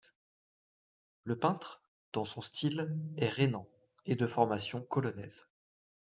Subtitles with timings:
[1.25, 3.69] Le peintre, dans son style, est rhénan
[4.07, 5.47] et de formation colonaise.